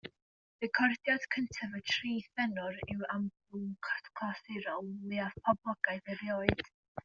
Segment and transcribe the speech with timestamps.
[0.61, 6.69] Recordiad cyntaf y Tri Thenor yw'r albwm clasurol mwyaf poblogaidd erioed.